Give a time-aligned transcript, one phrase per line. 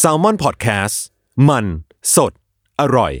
[0.00, 0.96] s a l ม o n PODCAST
[1.48, 1.64] มัน
[2.16, 2.32] สด
[2.80, 3.12] อร่อย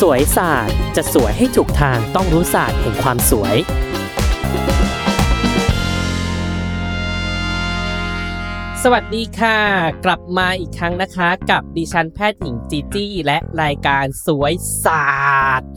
[0.00, 3.56] สวยศาสตร์จะสวยให้ถูกทางต้องรู้ศาสตร์แห่งความสวย
[8.82, 9.58] สวัสดีค่ะ
[10.04, 14.54] กลับมาอีกครั้งนะคะ กับดิฉันแพทย์หญิงจีจี้และรายการสวย
[14.84, 15.08] ศา
[15.46, 15.70] สตร์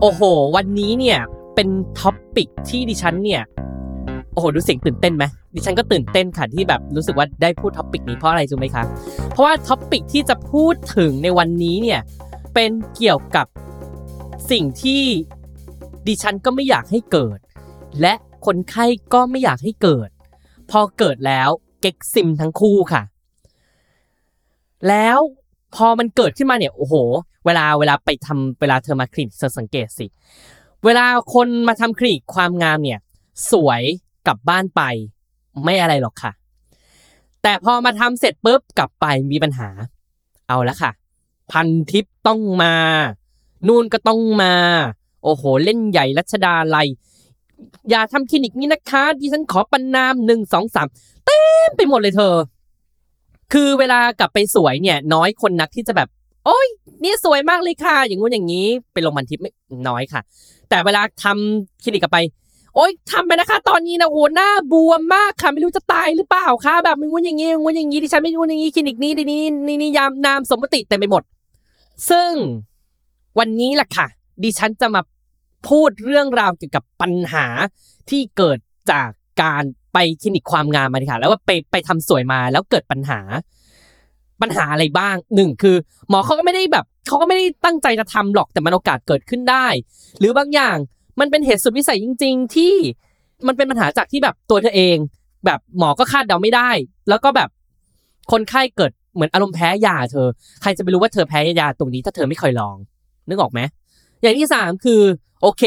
[0.00, 0.22] โอ้โห
[0.56, 1.20] วันนี้เนี่ย
[1.54, 1.68] เป็น
[1.98, 3.42] topic ที่ดิฉันเนี่ย
[4.32, 8.84] โอ้โห ดูเสียงตื่นเต้นไหมดิฉันก็ตื่นเต้นค่ะที่แบบรู้สึกว่าได้พูด topic นี้เพราะอะไรรู้ไหมคะ
[9.30, 12.00] เพราะว่า topic ที่จะพูดถึงในวันนี้เนี่ย
[12.54, 13.46] เป็นเกี่ยวกับ
[14.50, 15.02] สิ่งที่
[16.06, 17.38] ดิฉันก็ไม่อยากให้เกิด
[18.00, 18.14] และ
[18.46, 20.08] คนไข้ก็ไม่อยากให้เกิด
[20.70, 21.48] พอเกิดแล้ว
[21.80, 23.02] เก็กซิมทั้งคู่ค่ะ
[24.88, 25.18] แล้ว
[25.74, 26.94] พอมันเกิดขึ้นมาเนี่ยโอ้โห
[27.46, 30.06] เวลาเวลาไปทำเวลาเธอมาคลินิกเธอสังเกตสิ
[30.84, 32.98] เวลาคนมาทำคลินิกความงามเนี่ย
[33.52, 33.82] สวย
[34.26, 34.82] กลับบ้านไป
[35.64, 36.32] ไม่อะไรหรอกค่ะ
[37.42, 39.68] แต่พอมาทำเสร็จปุ๊บกลับไปมีปัญหา
[40.48, 40.90] เอาละค่ะ
[41.50, 42.74] พันทิปต้องมา
[43.66, 44.54] นู่นก็ต้องมา
[45.24, 46.88] โอ้โห เล่นใหญ่รัชดาลัย
[47.90, 50.86] อย่าทำคลินิกนี้นะคะดิฉันขอประนามหนึ่งสองสาม
[51.26, 52.34] เต็มไปหมดเลยเธอ
[53.52, 56.08] คือเวลากลับไปสวยเนี่ย น้อยคนนักที่จะแบบ
[56.46, 56.66] โอ้ย
[57.02, 59.50] นี่สวยมากเลยค่ะ อย่างงู้นอย่างนี้ ไปลงบันทิปไม่
[59.88, 60.20] น้อยค่ะ
[60.68, 62.18] แต่เวลาทำคลินิกกลับไป
[62.74, 71.22] โอ๊ยทำไปนะคะ ตอนนี้นะโหหน้าบวมมากค่ะไม่รู้จะตายหรือเปล่าค่ะแบบมึงว่าอย่างงี้มึงว่าอย่างงี้ดิฉันไม่รู้อย่างงี้คลินิกนี้ทีนี้นี่นี่ยามนามสมมติเต็มไปหมด
[72.10, 72.30] ซึ่ง
[73.38, 74.06] วันนี้แหละค่ะ
[74.42, 75.02] ดิฉันจะมา
[75.68, 77.46] พูดเรื่องราวเกี่ยวกับปัญหา
[78.10, 78.58] ที่เกิด
[78.90, 79.08] จาก
[79.42, 83.20] การไปคลินิกความงามมาค่ะ แล้วว่าไปไปทำสวยมาแล้วเกิดปัญหา
[84.42, 85.76] ปัญหาอะไรบ้างหนึ่งคือ
[86.08, 89.66] หมอเขาก็ไม่ได้แบบเขาก็ไม่ได้ตั้งใจจะทำหรอกแต่มันโอกาสเกิดขึ้นได้
[90.18, 90.76] หรือบางอย่าง
[91.20, 92.74] มันเป็นเหตุสุดวิสัยจริง ๆ ที่
[93.46, 94.96] มันเป็นปัญหาจากที่แบบตัวเธอเอง
[95.44, 96.70] แบบหมอก็คาดเดาไม่ได้
[97.08, 97.48] แล้วก็แบบ
[98.32, 100.28] คนไข้เกิดเหมือนอารมณ์แพ้ยาเธอ
[100.62, 102.76] ใครจะไปรู้ว่าเธอแพ้ยาตรงนี้ถ้าเธอไม่เคยลอง
[103.28, 103.60] นึกออกไหม
[104.22, 105.00] อย่างที่สามคือ
[105.42, 105.62] โอเค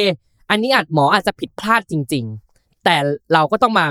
[0.49, 2.25] อันนี้อาจหมออาจจะผิดพลาดจริง
[2.55, 2.95] ๆ แต่
[3.33, 3.85] เราก็ต้องมา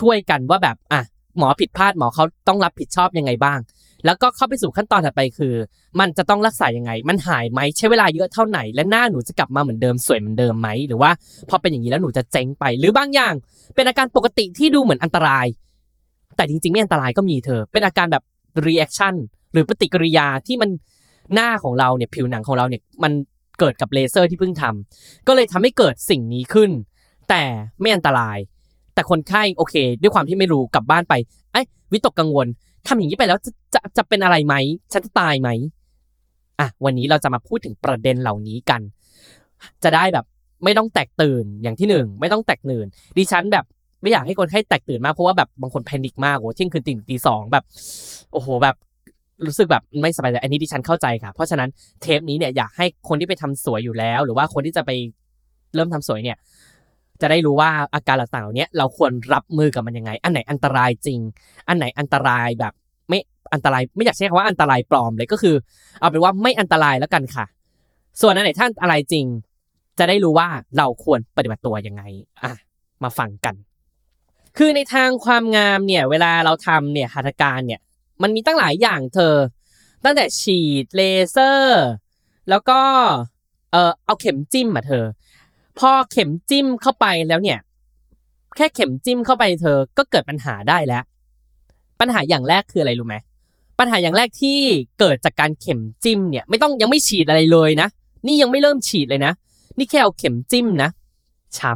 [0.00, 1.02] ช่วยกันว่าแบบอะ
[1.38, 3.58] หมอผิดพลาดหมอเขาต้องรับผิดชอบยังไงบ้าง
[4.04, 5.54] แล้วก็เข้าไปสู่ขั้นตอนถัดไปคือ
[6.00, 11.10] มันจะต้องรักษายังไง มันหายไหมใช้เวลาเยอะเท่าไหร่และหน้าหนูจะกลับมาเหมือนเดิมสวยเหมือนเดิมไหมหรือว่า
[11.48, 13.34] พอเป็นอย่างนี้แล้วหนูจะเจ๊งไป หรือบางอย่าง
[13.74, 15.46] เป็นอาการปกติที่ดูเหมือนอันตราย
[16.36, 18.22] แต่จริงๆ ไม่อันตรายก็มีเธอ เป็นอาการแบบ
[18.66, 19.14] reaction
[19.52, 20.70] หรือปฏิกิริยาที่มัน
[21.34, 23.12] หน้าของเราเนี่ยผิวหนังของเราเนี่ยมัน
[23.58, 26.70] เกิดกับเลเซอร์ที่เพิ่งทำก็เลยทำให้เกิดสิ่งนี้ขึ้น
[27.28, 27.42] แต่
[27.80, 28.38] ไม่อันตราย
[28.94, 31.14] แต่คนไข้โอเค ด้วยความที่ไม่รู้กลับบ้านไป
[31.52, 31.60] ไอ้
[31.92, 32.46] วิตกกังวล
[32.86, 34.54] ทำอย่างนี้ไปแล้วจะจะจะเป็นอะไรไหม
[34.92, 35.48] ฉันจะตายไหม
[36.60, 38.80] อะวันนี้เราจะมาพูดถึงประเด็นเหล่านี้กัน
[39.84, 40.24] จะได้แบบ
[40.64, 42.86] ไม่ต้องแตกตื่นอย่างที่หนึ่งไม่ต้องแตกตื่น
[43.18, 43.64] ดิฉันแบบ
[44.02, 47.64] ไม่อยากให้คนไข้แตกตื่นมากเพราะว่าแบบบางคนแพนิคมากโอ้เที่ยงคืนตีตีสองแบบ
[48.32, 48.76] โอ้โหแบบ
[49.46, 51.68] รู้สึกแบบไม่สบายใจอันนี้ดิฉันเข้าใจค่ะ เพราะฉะนั้น
[52.02, 54.90] เทปนี้เนี่ยอยากให้คนที่ไปทำสวยอยู่แล้ว หรือว่าคนที่จะไป
[55.74, 56.36] เริ่มทำสวยเนี่ย
[57.20, 61.20] จะได้รู้ว่าอาการต่างๆเหล่านี้เราควรรับมือกับมันยังไง อันไหนอันตรายจริง
[61.68, 62.72] อันไหนอันตรายแบบ
[63.08, 63.18] ไม่
[63.54, 65.56] อันตรายไม่อยากใช้คำว่าอันตรายปลอมเลยก็คือ
[66.00, 67.46] เอาเป็นว่าไม่อันตรายแล้วกันค่ะ
[68.20, 69.26] ส่วนอันไหนท่านอะไรจริง
[69.98, 72.02] จะได้รู้ว่าเราควรปฏิบัติตัวยังไง
[72.42, 72.52] อะ
[73.02, 73.54] มาฟังกัน
[74.58, 77.80] คือในทางความงามเนี่ย เวลาเราทำเนี่ยหัตถการเนี่ย
[78.22, 79.34] มันมีตั้งหลายอย่างเธอ
[80.04, 81.84] ตั้งแต่ฉีดเลเซอร์
[82.50, 82.80] แล้วก็
[83.72, 85.04] เออเอาเข็มจิ้มอะเธอ
[85.78, 87.58] พอเข็มจิ้มเข้าไปแล้วเนี่ย
[88.56, 91.02] แค่เข็มจิ้มเข้าไปเธอก็เกิดปัญหาได้แล้ว
[92.00, 93.16] ปัญหาอย่างแรกคืออะไรรู้ไหม
[93.78, 94.58] ปัญหาอย่างแรกที่
[94.98, 97.88] เกิดจากการเข็มจิ้มเนี่ย ไม่ต้องยังไม่ฉีดอะไรเลยนะ
[98.26, 99.32] นี่ยังไม่เริ่มฉีดเลยนะ
[99.78, 100.90] นี่แค่เอาเข็มจิ้มนะ
[101.58, 101.72] ช้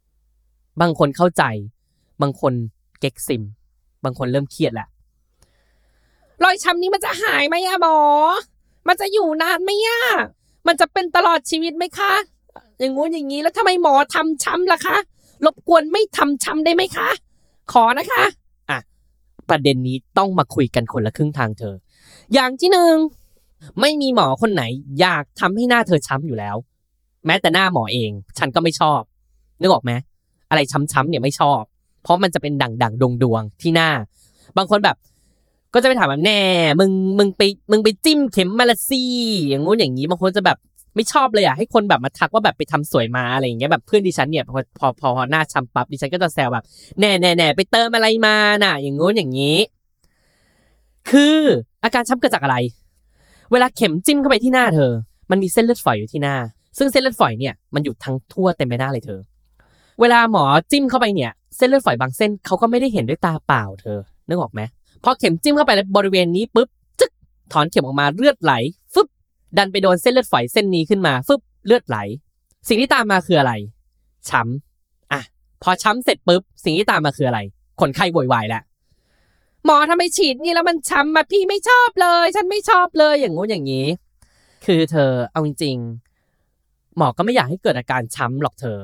[0.00, 1.42] ำบางคนเข้าใจ
[2.22, 2.52] บางคน
[3.00, 3.42] เก๊กซิม
[4.04, 4.88] บางคนเริ่มเครียดแหละ
[6.42, 7.96] รอยช้ำนี้มันจะหายไหมอะหมอ
[8.88, 10.00] มันจะอยู่นานไหมอะ
[10.66, 12.12] มันจะเป็นตลอดชีวิตไหมคะ
[12.78, 14.96] อย่างงู้นอย่างนี้แล้วทำไมหมอทำช้ำล่ะคะ
[15.44, 17.08] รบกวนไม่ทำช้ำได้ไหมคะ
[17.72, 18.24] ขอนะคะ
[18.70, 18.78] อะ
[19.48, 21.74] ประเด็นนี้ต้องมาคุยกันคนละครึ่งทางเธอ
[22.34, 22.94] อย่างที่หนึ่ง
[23.80, 24.62] ไม่มีหมอคนไหน
[25.00, 26.56] อยากทำให้หน้าเธอช้ำอยู่แล้ว
[27.26, 29.00] แม้แต่หน้าหมอเอง ฉันก็ไม่ชอบ
[29.60, 29.92] นึกออกไหม
[30.50, 31.60] อะไรช้ำๆเนี่ยไม่ชอบ
[32.02, 33.90] เพราะมันจะเป็นด่างๆดวงดวงที่หน้า
[34.56, 34.96] บางคนแบบ
[35.74, 36.40] ก็จะไปถามแบบแน่
[36.80, 39.12] มึงมึงไปมึงไปจิ้มเข็มมาละซี่
[39.48, 40.58] อย่างงู้นอย่างนี้บางคนจะแบบ
[40.96, 46.64] ไม่ชอบเลยอะให้คนแบบมาทักว่าแบบไปทำสวยมาอะไรอย่างเงี้ยแบบเพื่อนดิฉันเนี่ยพอพอพอหน้าช้ำปั๊บดิฉันก็จะแซวแบบ
[47.00, 49.56] แน่แน่แน่ไปเติมอะไรมาน่ะ อย่างงู้นอย่างนี้
[51.10, 51.38] คือ
[51.84, 52.56] อาการช้ำเกิดจากอะไร
[53.52, 54.92] เวลาเข็มจิ้มเข้าไปที่หน้าเธอ
[55.30, 56.36] มันมีเส้นเลือดฝอยอยู่ที่หน้า
[56.78, 59.20] ซึ่งเส้นเลือดฝอยเนี่ยมันอยู่ทั้งทั่วเต็มใบหน้าเลยเธอ
[60.00, 64.60] เวลาหมอจิ้มเข้าไปเนี่ย เส้นเลือดฝอยบางเส้นเขาก็ไม่ได้เห็นด้วยตาเปล่าเธอนึกออกไหม
[65.04, 66.68] พอเข็มจิ้มเข้าไปในบริเวณนี้ปุ๊บ
[67.00, 67.10] จึ๊ก
[67.52, 68.52] ถอนเข็มออกมาเลือดไหล
[69.58, 71.98] ดันไปโดนเส้นเลือดฝอยเส้นนี้ขึ้นมาฟึบเลือดไหล
[72.68, 73.52] สิ่งที่ตามมาคืออะไร
[74.28, 75.22] ช้ำอะ
[75.62, 77.40] พอช้ำเสร็จปุ๊บ สิ่งที่ตามมาคืออะไร
[77.80, 78.62] คนไข้โวยวายแล้ว
[79.64, 83.86] หมอทำไมฉีดนี่แล้วมันช้ำมาพี่ไม่ชอบเลย ฉันไม่ชอบเลยอย่างงู้นอย่างนี้
[84.66, 88.78] คือเธอเอาจริงๆหมอก็ไม่อยากให้เกิดอาการช้ำหรอกเธอ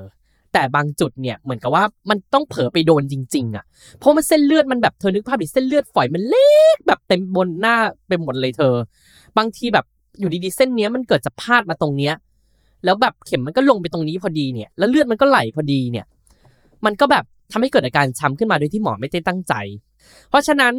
[0.53, 3.65] แต่บางจุดเนี่ยเหมือนกับว่ามันต้องเผลอไปโดนจริง ๆ อะ
[3.99, 7.77] เพราะมันเส้นเลือดมันแบบเธอนึกภาพดิเส้นเลือดฝอยมันเล็กแบบเต็มบนหน้า
[8.09, 8.75] ไปหมดเลยเธอ
[9.39, 9.87] บางทีแบบ
[10.21, 12.15] อยู่ดีๆเส้นเนี้ยมันเกิดจะพลาดมาตรงเนี้ย
[12.85, 16.07] แล้วแบบเข็มมันก็ลงไปตรงนี้พอดีเนี่ย แล้วเลือดมันก็ไหลพอดีเนี่ย
[16.85, 19.55] มันก็แบบทำให้เกิดอาการช้ำขึ้นมาโดยที่หมอไม่ได้ตั้งใจ
[20.29, 20.75] เพราะฉะนั้น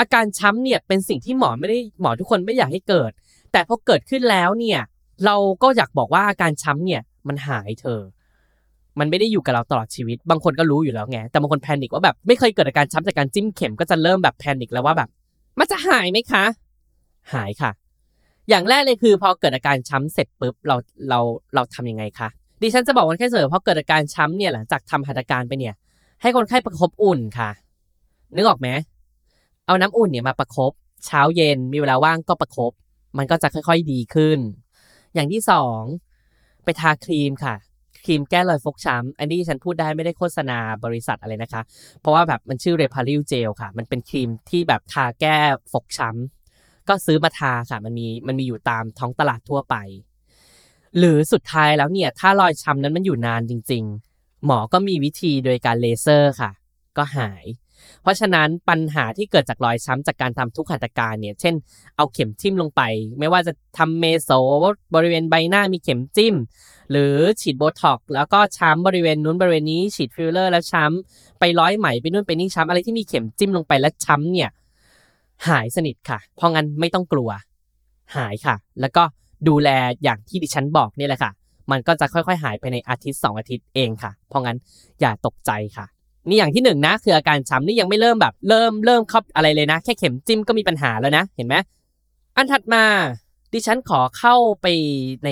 [0.00, 3.10] อาการช้ำเนี่ยเป็นสิ่งที่หมอไม่ได้หมอทุกคนไม่อยากให้เกิด
[3.52, 4.80] แต่พอเกิดขึ้นแล้วเนี่ย
[5.24, 8.00] เราก็อยากบอกว่าอาการช้ำเนี่ยมันหายเธอ
[8.98, 15.08] มันไม่ได้อยู่กับเราตลอดชีวิต บางคนก็รู้อยู่แล้วไง แต่บางคนแพนิคว่าแบบไม่เคยเกิดอาการช้ำจากการจิ้มเข็มก็จะเริ่มแบบแพนิคแล้วว่าแบบ
[15.58, 16.44] มันจะหายไหมคะ
[17.32, 17.70] หายค่ะ
[18.48, 20.76] อย่างแรกเลยคือพอเกิดอาการช้ำเสร็จปุ๊บเรา
[21.08, 21.20] เรา
[21.54, 22.28] เราทำยังไงคะ
[22.62, 25.74] ดิฉันจะบอกคนไข้เสมอพอเกิดอาการช้ำเนี่ยหลังจากทำหัตถการไปเนี่ย
[26.22, 27.50] ให้คนไข้ประคบอุ่นค่ะ
[28.36, 28.68] นึกออกไหม
[29.66, 30.72] เอาน้ำอุ่นเนี่ยมาประคบ
[31.06, 32.72] เช้าเย็นมีเวลาว่างก็ประคบ
[33.18, 34.38] มันก็จะค่อย ๆดีขึ้น
[35.14, 35.82] อย่างที่สอง
[36.64, 37.54] ไปทาครีมค่ะ
[38.04, 41.62] ครีมแก้รอยฟกช้ำอันนี้ฉันพูดได้ไม่ได้โฆษณาบริษัทอะไรนะคะ
[42.00, 45.38] เพราะว่าแบบมันชื่อเรพาริลเจลค่ะ มันเป็นครีมที่แบบทาแก้
[45.72, 46.41] ฟกช้ำ
[46.88, 49.76] ก็ซื้อมาทาค่ะ มันมีมันมีอยู่ตามท้องตลาดทั่วไป
[50.98, 53.84] หรือสุดท้ายแล้วเนี่ย ถ้ารอยช้ำนั้นมันอยู่นานจริง
[54.14, 56.50] ๆ หมอก็มีวิธีโดยการเลเซอร์ค่ะ
[56.96, 57.44] ก็หาย
[58.02, 61.54] เพราะฉะนั้นปัญหาที่เกิดจากรอยช้ำจากการทำทุกหัตถการเนี่ย เช่น
[61.96, 62.82] เอาเข็มจิ้มลงไป
[63.18, 64.30] ไม่ว่าจะทำเมโซ
[64.94, 66.34] บริเวณใบหน้ามีเข็มจิ้ม
[66.90, 74.50] หรือฉีดโบท็อกแล้วก็ช้ำบริเวณนู้นบริเวณนี้ฉีดฟิลเลอร์แล้วช้ำไปร้อยไหมไปนู่นไปนี่ช้ำอะไรที่มีเข็มจิ้มลงไปแล้วช้ำเนี่ย
[75.48, 77.30] หายสนิทค่ะ เพราะงั้นไม่ต้องกลัว
[78.16, 79.02] หายค่ะ แล้วก็
[79.48, 79.68] ดูแล
[80.02, 81.30] อย่างที่ดิฉันบอกนี่แหละค่ะ
[81.70, 84.56] มันก็จะค่อยๆ หายไปในอาทิตย์สองอาทิตย์เองค่ะ เพราะงั้น
[85.00, 85.86] อย่าตกใจค่ะ
[86.28, 91.56] นี่อย่างที่หนึ่งนะ คืออาการช้ำนี่ยังไม่เริ่มแบบ เริ่มเริ่มเข้าอะไรเลยนะ แค่เข็มจิ้มก็มีปัญหาแล้วนะ เห็นไหม
[92.36, 92.84] อันถัดมา
[93.52, 94.66] ดิฉันขอเข้าไป
[95.24, 95.30] ใน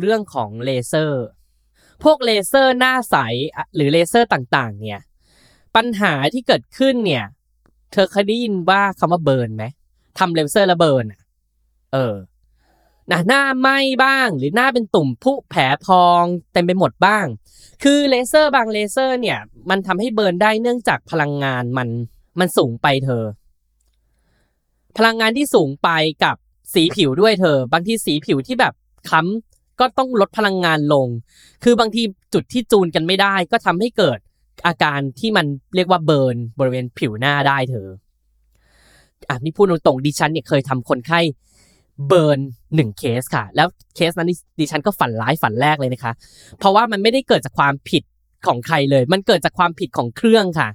[0.00, 1.24] เรื่องของเลเซอร์
[2.04, 3.16] พวกเลเซอร์หน้าใส
[3.74, 5.00] หรือเลเซอร์ต่างๆ เนี่ย
[5.76, 7.24] ปัญหาที่เกิดขึ้นเนี่ย
[7.92, 9.64] เธอเคยได้ยินว่าคำว่า burn ไหม
[10.18, 11.20] ทำเลเซอร์แล้ว burn อะ
[11.92, 12.14] เออ
[13.10, 17.26] นะหน้าไหม้บ้าง หรือหน้าเป็นตุ่มพุแผลพองเต็มไปหมดบ้าง
[17.82, 19.38] คือเลเซอร์บางเลเซอร์เนี่ย
[19.70, 21.88] มันทำให้ burn ได้เนื่องจากพลังงานมัน
[22.38, 23.24] มันสูงไปเธอ
[24.96, 25.88] พลังงานที่สูงไป
[26.24, 26.36] กับ
[26.74, 28.74] สีผิวด้วยเธอ บางทีสีผิวที่แบบ
[29.08, 31.08] คล้ำก็ต้องลดพลังงานลง
[31.64, 32.02] คือบางที
[32.34, 34.18] จุดที่จูนกันไม่ได้ก็ทำให้เกิด
[34.66, 37.88] อาการที่มันเรียกว่าเบิร์นบริเวณผิวหน้าได้เธอ
[39.28, 41.20] อะนี่พูดตรงๆดิฉันเนี่ยเคยทำคนไข้
[42.08, 42.38] เบิร์น
[42.74, 44.28] หนึ่งเคสค่ะ แล้วเคสนั้น
[44.60, 46.12] ดิฉันก็ฝันร้ายฝันแรกเลยนะคะ
[46.58, 48.02] เพราะว่ามันไม่ได้เกิดจากความผิด
[48.46, 50.68] ของใครเลย มันเกิดจากความผิดของเครื่องค่ะ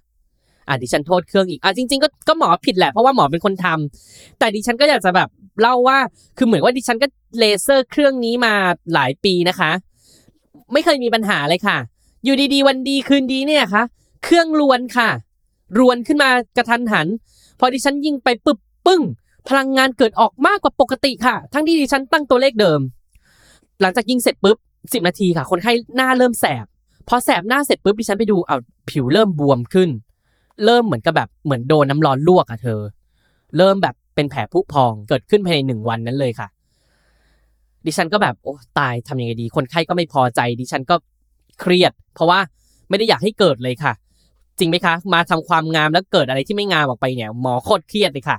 [0.67, 5.29] อะดิฉันโทษเครื่องอีกอะจริงๆก็ก็หมอผิดแหละเพราะว่าหมอเป็นคนทำแต่ดิฉันก็อยากจะแบบ
[5.61, 5.97] เล่าว่า
[6.37, 7.07] คือเหมือนว่าดิฉันก็
[7.39, 8.53] เลเซอร์เครื่องนี้มา
[8.93, 9.71] หลายปีนะคะ
[10.73, 11.77] ไม่เคยมีปัญหาเลยค่ะ
[12.23, 13.83] อยู่ดีๆ วันดีคืนดีเนี่ยค่ะ
[14.23, 15.09] เครื่องรวนค่ะ
[15.79, 17.07] รวนขึ้นมากระทันหัน
[17.59, 19.01] พอดิฉันยิงไปปึ๊บปึ้ง
[19.49, 22.79] พลังงานเกิดออกมากกว่าปกติค่ะ ทั้งที่ดิฉันตั้งตัวเลขเดิม
[23.81, 24.57] หลังจากยิงเสร็จปุ๊บ
[24.93, 26.65] สิบนาทีค่ะ คนไข้หน้าเริ่มแสบ
[27.07, 28.57] พอแสบหน้าเสร็จปุ๊บดิฉันไปดูเอา
[28.89, 29.89] ผิวเริ่มบวมขึ้น
[30.65, 32.81] เริ่มเหมือนกับแบบเหมือนโดนน้ำร้อนลวกอะเธอ
[33.57, 36.47] เริ่มแบบเป็นแผลผุพองเกิดขึ้นภายในหนึ่งวันนั้นเลยค่ะ
[37.85, 40.95] ดิฉันก็แบบโอ้ตายทำยังไงดี คนไข้ก็ไม่พอใจ ดิฉันก็
[41.59, 42.39] เครียด เพราะว่า
[42.89, 43.93] ไม่ได้อยากให้เกิดเลยค่ะ
[44.59, 48.37] จริงไหมคะ มาทำความงามแล้วเกิดอะไรที่ไม่งามออกไปเนี่ย หมอโคตรเครียดเลยค่ะ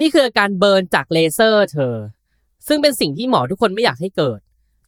[0.00, 1.94] นี่คืออาการเบิร์นจากเลเซอร์เธอ
[2.68, 4.38] ซึ่งเป็นสิ่งที่หมอทุกคนไม่อยากให้เกิด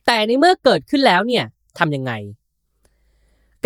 [0.07, 1.45] แต่ในเมื่อเกิดขึ้นแล้วเนี่ย
[1.79, 2.13] ทำยังไง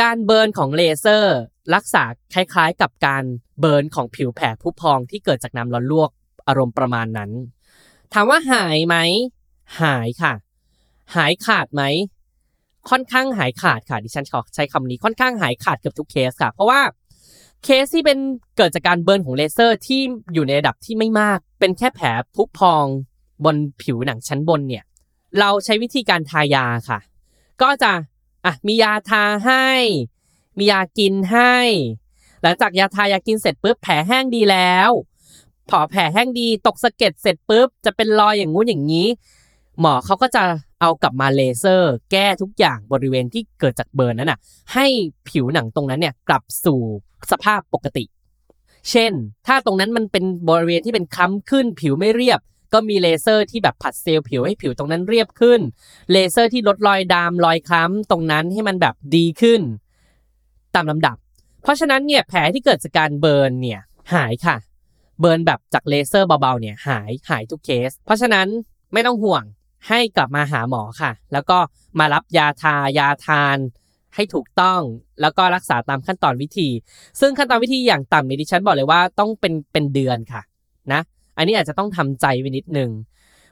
[0.01, 1.37] การ burn ของเลเซอร์
[1.75, 3.25] รักษาคล้ายๆ กับการ
[3.61, 6.11] burn ของผิวแผลผุพองที่เกิดจากน้ำร้อนลวก
[6.49, 7.31] อารมณ์ประมาณนั้น
[8.13, 8.97] ถามว่าหายไหม
[9.81, 10.35] หายค่ะ
[11.15, 11.83] หายขาดไหม
[12.91, 16.81] ค่อนข้างหายขาดค่ะดิฉันขอใช้คำนี้ค่อนข้างหายขาดเกือบทุกเคสค่ะ เพราะว่า
[17.65, 18.19] เคสที่เป็น
[18.57, 20.01] เกิดจากการ burn ของเลเซอร์ที่
[20.35, 22.87] อยู่ในระดับที่ไม่มาก เป็นแค่แผลพุพอง
[23.45, 24.85] บนผิวหนังชั้นบนเนี่ย
[25.39, 26.99] เราใช้วิธีการทายาค่ะ
[27.63, 27.93] ก็จะ
[28.45, 29.67] อะมียาทาให้
[30.59, 31.55] มียากินให้
[32.43, 34.91] หลังจากยาทายากินเสร็จปุ๊บแผลแห้งดีแล้ว
[35.71, 39.07] พอแผลแห้งดีตกสะเก็ดเสร็จปุ๊บจะเป็นรอยอย่างงู้นอย่างนี้
[39.81, 40.45] หมอเขาก็จะ
[40.83, 44.39] เอากลับมาเลเซอร์ แก้ทุกอย่างบริเวณที่เกิดจากเบิร์นนั้นน่ะ
[44.75, 44.87] ให้
[45.29, 46.81] ผิวหนังตรงนั้นเนี่ยกลับสู่
[47.31, 48.05] สภาพปกติ
[48.91, 49.13] เช่น
[49.47, 52.41] ถ้าตรงนั้นมันเป็นบริเวณที่เป็นคล้ำขึ้นผิวไม่เรียบ
[52.73, 55.61] ก็มีเลเซอร์ที่แบบผลัดเซลล์ผิวให้ผิวตรงนั้นเรียบขึ้น
[56.13, 59.61] เลเซอร์ที่ลดรอยดำรอยคล้ำตรงนั้นให้มันแบบดีขึ้น
[60.75, 61.17] ตามลำดับ
[61.63, 63.81] เพราะฉะนั้นเนี่ยแผลที่เกิดจากการ burn เนี่ย
[64.15, 64.57] หายค่ะ
[65.21, 68.47] burn แบบจากเลเซอร์เบาๆเนี่ยหายหายทุกเคส เพราะฉะนั้น
[68.93, 69.45] ไม่ต้องห่วง
[69.89, 71.59] ให้กลับมาหาหมอค่ะ แล้วก็
[71.99, 73.59] มารับยาทายาทาน
[74.15, 74.81] ให้ถูกต้อง
[75.21, 76.69] แล้วก็รักษาตามขั้นตอนวิธี
[77.21, 80.43] ซึ่งขั้นตอนวิธีอย่างต่ำเนี่ยดิฉันบอกเลยว่าต้องเป็นเป็นเดือนค่ะ
[80.93, 81.01] นะ
[81.37, 82.91] อันนี้อาจจะต้องทำใจไว้นิดนึง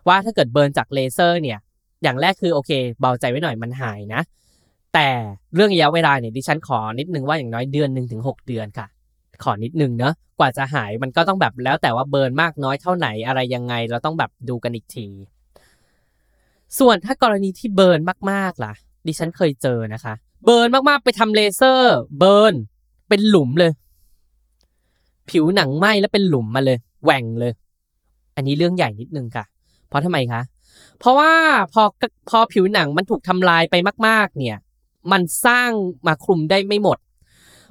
[0.08, 1.58] ว่าถ้าเกิดเบิร์นจากเลเซอร์เนี่ย
[2.02, 2.70] อย่างแรกคือโอเค
[3.00, 4.22] เบาใจไว้หน่อยมันหายนะ
[4.94, 5.08] แต่
[5.54, 8.86] เรื่องระยะเวลาเนี่ยดิฉันขอนิดนึงว่าอย่างน้อยเดือนหนึ่งถึงหกเดือนค่ะ
[9.44, 15.06] ขอนิดนึงเนอะกว่าจะหายมันก็ต้องแบบแล้วแต่ว่าเบิร์นมากน้อยเท่าไหนอะไรยังไง เราต้องแบบดูกันอีกที
[16.78, 18.00] ส่วนถ้ากรณีที่ burn
[18.30, 18.72] มากๆล่ะ
[19.06, 22.54] ดิฉันเคยเจอนะคะ burn มากๆไปทำเลเซอร์ burn
[23.08, 23.72] เป็นหลุมเลย
[25.30, 27.52] ผิวหนังไหม้แล้วเป็นหลุมมาเลยแหว่งเลย
[28.36, 29.44] อันนี้เรื่องใหญ่นิดนึงค่ะ
[29.88, 30.42] เพราะทำไมคะ
[30.98, 31.32] เพราะว่า
[31.72, 31.82] พอ
[32.30, 33.74] พอผิวหนังมันถูกทำลายไป
[34.06, 34.58] มาก ๆ เนี่ย
[35.12, 35.70] มันสร้าง
[36.06, 36.98] มาคลุมได้ไม่หมด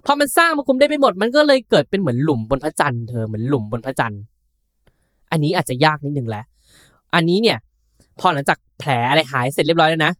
[0.06, 4.22] พอมันสร้างมาคลุมได้ไม่หมด มันก็เลยเกิดเป็นเหมือนหลุมบนพระจันทร์เธอเหมือนหลุมบนพระจันทร์
[5.32, 6.44] อันนี้อาจจะยากนิดนึงแหละ
[7.16, 7.58] อันนี้เนี่ย
[8.20, 10.14] พอหลังจากแผลอะไรหายเสร็จเรียบร้อยแล้วนะ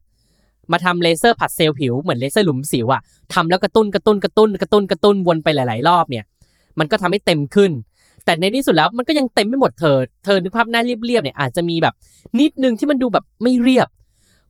[0.72, 3.02] มาทำเลเซอร์ผลัดเซลล์ผิวเหมือนเลเซอร์หลุมสิวอะ
[3.34, 6.24] ทำแล้วกระตุ้นกระตุ้นกระตุ้นกระตุ้นกระตุ้นวนไปหลาย ๆ รอบเนี่ย
[6.80, 7.72] มันก็ทำให้เต็มขึ้น
[8.26, 11.94] แต่ในที่สุดแล้วมันก็ยังเต็มไม่หมดเธอ เธอนึกภาพหน้าเรียบ ๆ เนี่ยอาจจะมีแบบ
[12.40, 13.88] นิดนึงที่มันดูแบบไม่เรียบ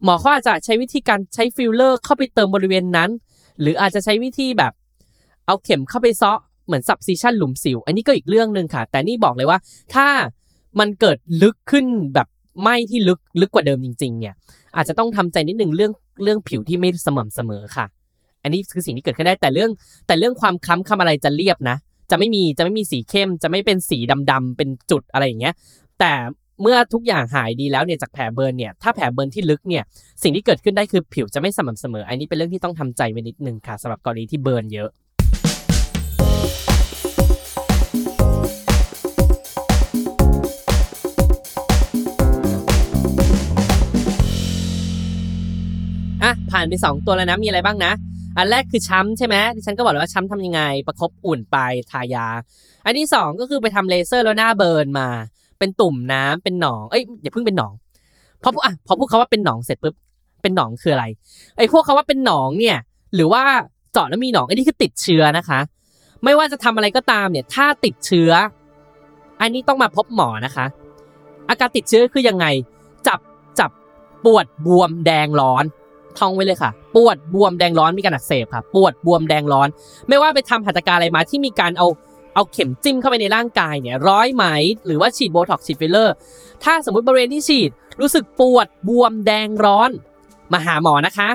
[0.03, 3.09] หมอเขาอาจจะใช้วิธีการใช้ฟิลเลอร์เข้าไปเติมบริเวณนั้น
[3.61, 4.71] หรืออาจจะใช้วิธีแบบ
[5.45, 9.59] เอาเข็มเข้าไปเซาะเหมือนซับซิชันหลุมสิว อันนี้ก็อีกเรื่องหนึ่งค่ะ แต่นี่บอกเลยว่า
[9.95, 10.07] ถ้า
[10.79, 12.27] มันเกิดลึกขึ้นแบบ
[12.61, 14.33] ไหมที่ลึกลึกกว่าเดิมจริง ๆ เนี่ย
[14.75, 15.91] อาจจะต้องทำใจนิดนึงเรื่อง
[16.23, 17.85] เรื่องผิวที่ไม่สม่ำเสมอค่ะ
[18.43, 19.71] อันนี้คือสิ่งที่เกิดขึ้นได้แต่เรื่อง
[20.07, 21.77] แต่เรื่องความคล้ำคำอะไรจะเรียบนะ
[22.11, 23.97] จะไม่มีจะไม่มีสีเข้ม จะไม่เป็นสี
[24.31, 25.53] ดำๆเป็นจุดอะไรอย่างเงี้ย
[25.99, 26.13] แต่
[26.61, 29.83] เมื่อทุกอย่างหายดีแล้วเนี่ยจากแผลเบิร์นเนี่ยถ้าแผลเบิร์นที่ลึกเนี่ย
[30.23, 47.91] สิ่งที่เกิดขึ้นได้คือผิวจะไม่สม่ำเสมอ อันนี้เป็นเรื่องที่ต้องทำใจไว้นิดนึงค่ะสำหรับกรณีที่เบิร์นเยอะานไป2ตัวแล้วนะมีอะไรบ้างนะ
[48.37, 51.57] อันแรกคือช้ำใช่ไหมดิฉันก็บอกแล้วว่าช้ำทำยังไง ประคบอุ่นไป
[51.91, 52.27] ทายา
[52.85, 55.07] อันที่ 2 ก็คือไปทำเลเซอร์แล้วหน้าเบิร์นมา
[55.59, 57.73] เป็นตุ่มน้ำเป็นหนองเอ้ยอย่าเพิ่งเป็นหนอง
[58.43, 59.95] พอพูดอะพอพูดคาว่าเป็นหนองเสร็จปุ๊บ
[60.41, 61.05] เป็นหนองคืออะไร
[61.57, 62.77] ไอ้พวกคาว่าเป็นหนองเนี่ย
[63.15, 63.43] หรือว่า
[63.93, 65.59] เจาะแล้วมีหนองอันนี้คือติดเชื้อนะคะ
[66.23, 68.31] ไม่ว่าจะทำอะไรก็ตามเนี่ย ถ้าติดเชื้อ
[69.41, 70.65] อันนี้ต้องมาพบหมอนะคะ
[71.49, 72.45] อาการติดเชื้อคือยังไง
[73.07, 73.19] จับ
[73.59, 73.71] จับ
[74.25, 75.63] ปวดบวมแดงร้อน
[76.19, 79.67] ท่องไว้เลยค่ะ ปวดบวมแดงร้อนมีการอักเสบค่ะ ปวดบวมแดงร้อน
[80.07, 81.87] ไม่ว่าไปทำหัตถการอะไรมาที่มีการเอา
[82.35, 84.45] เอาเข็มจิ้มเข้าไปในร่างกายเนี่ยร้อยไหม
[84.85, 86.15] หรือว่าฉีดโบท็อกซ์ฉีดฟิลเลอร์
[86.63, 87.69] ถ้าสมมติบริเวณที่ฉีด
[88.01, 89.89] รู้สึกปวดบวมแดงร้อน
[90.53, 91.29] มาหาหมอนะคะ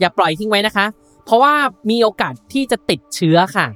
[0.00, 0.86] อย่าปล่อยทิ้งไว้นะคะ
[1.24, 1.54] เพราะว่า
[1.90, 3.66] มีโอกาสที่จะติดเชื้อค่ะ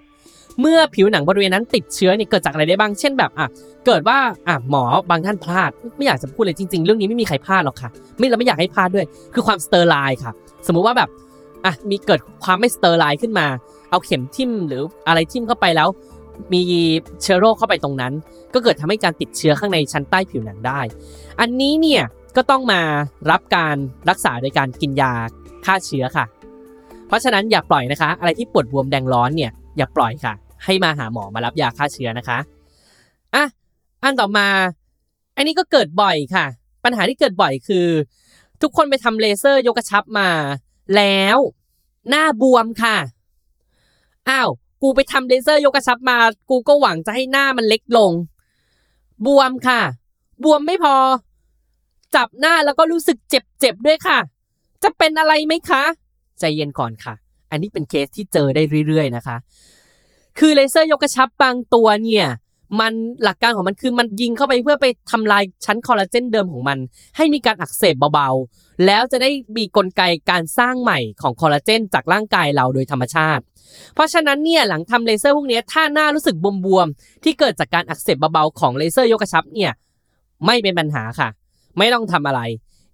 [0.61, 3.49] เมื่อผิวหนังบริเวณนั้นติดเชื้อเนี่ยเกิดจากอะไรได้บ้าง เช่นแบบอะ
[3.87, 4.19] เกิดว่า
[4.49, 10.33] อะหมอบางท่านพลาด ไม่อยากจะพูดเลยจริง ๆ เรื่องนี้ไม่มีใครพลาดหรอกค่ะ ไม่เราไม่อยากให้พลาดด้วย คือความ sterile ค่ะ
[10.67, 11.09] สมมุติว่าแบบ
[11.65, 13.47] อะมีเกิดความไม่ sterile ขึ้นมา
[13.91, 15.89] เอาเข็มทิ่มหรืออะไรทิ่มเข้าไปแล้ว
[16.53, 16.61] มี
[17.23, 18.13] เชื้อโรคเข้าไปตรงนั้น
[18.55, 20.81] ก็เกิดทำให้การติดเชื้อข้างในชั้นใต้ผิวหนังได้
[21.41, 22.03] อันนี้เนี่ย
[22.37, 22.81] ก็ต้องมา
[23.31, 23.77] รับการ
[24.11, 25.13] รักษาโดยการกินยา
[25.65, 26.25] ฆ่าเชื้อค่ะ
[27.09, 30.35] เพราะฉะนั้นอย่าปล่อยนะคะ อะไรที่ปวดบวมแดงร้อนเนี่ยอย่าปล่อยค่ะ
[30.65, 32.39] ให้มาหาหมอมารับยาฆ่าเชื้อนะคะ
[33.35, 33.45] อะ
[34.03, 34.49] อันต่อมา
[35.37, 36.47] อันนี้ก็เกิดบ่อยค่ะ
[36.85, 37.87] ปัญหาที่เกิดบ่อยคือ
[38.63, 40.29] ทุกคนไปทำเลเซอร์ยกกระชับมา
[40.97, 41.39] แล้ว
[42.11, 42.97] หน้าบวมค่ะ
[44.29, 44.51] อ้าว
[44.83, 46.19] กูไปทำเลเซอร์ยกกระชับมา
[46.51, 48.13] กูก็หวังจะให้หน้ามันเล็กลง
[49.27, 49.81] บวมค่ะ
[50.45, 50.97] บวมไม่พอ
[52.15, 54.19] จับหน้าแล้วก็รู้สึกเจ็บๆด้วยค่ะ
[54.83, 55.83] จะเป็นอะไรไหมคะ
[56.39, 57.15] ใจเย็นก่อนค่ะ
[57.51, 59.37] อันนี้เป็นเคสที่เจอได้เรื่อยๆนะคะ
[60.39, 62.27] คือเลเซอร์ยกกระชับบางตัวเนี่ย
[62.81, 66.79] มันหลักการของมันคือมันยิงเข้าไปเพื่อไปทำลายชั้นคอลลาเจนเดิมของมัน
[67.17, 73.43] ให้มีการอักเสบเบาๆ แล้วจะได้มีกลไกการสร้างใหม่ของคอลลาเจนจากร่างกายเราโดยธรรมชาติ
[73.95, 76.37] เพราะฉะนั้นเนี่ยหลังทำเลเซอร์พวกนี้ถ้าหน้ารู้สึก
[76.67, 79.73] บวมๆ ที่เกิดจากการอักเสบเบาๆของเลเซอร์ยกกระชับเนี่ย
[80.47, 81.29] ไม่เป็นปัญหาค่ะ
[81.79, 82.41] ไม่ต้องทำอะไร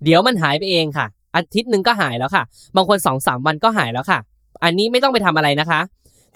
[0.05, 1.07] เดี๋ยวมันหายไปเองค่ะ
[1.37, 2.45] อาทิตย์หนึ่งก็หายแล้วค่ะ
[2.77, 4.19] บางคน2อสวันก็หายแล้วค่ะ
[4.65, 5.81] อันนี้ไม่ต้องไปทำอะไรนะคะ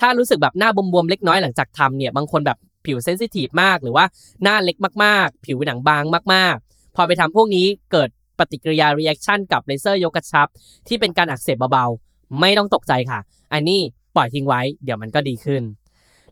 [0.00, 4.04] ถ้ารู้สึกแบบหน้าบวมๆเล็กน้อยหลังจากทำเนี่ยบางคนแบบผิวเซนซิทีฟมากหรือว่า
[4.42, 8.08] หน้าเล็กมากๆ ผิวหนังบางมากๆ พอไปทำพวกนี้เกิด
[8.38, 10.46] ปฏิกิริยา reaction กับเลเซอร์ยกกระชับ
[10.88, 13.20] ที่เป็นการอักเสบเบาๆ ไม่ต้องตกใจค่ะ
[13.52, 13.80] อันนี้
[14.16, 15.62] ปล่อยทิ้งไว้เดี๋ยวมันก็ดีขึ้น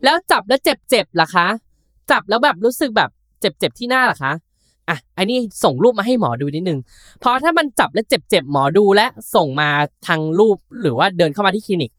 [0.03, 1.47] แล้วจับแล้วเจ็บๆล่ะคะ
[2.11, 4.31] จับแล้วแบบรู้สึกแบบเจ็บๆที่หน้าล่ะคะ
[4.89, 6.79] อะอันนี้ส่งรูปมาให้หมอดูนิดนึง
[7.19, 9.05] เพราะถ้ามันจับแล้วเจ็บๆหมอดูและ
[9.35, 9.69] ส่งมา
[10.07, 11.91] ทางรูปหรือว่าเดินเข้ามาที่คลินิก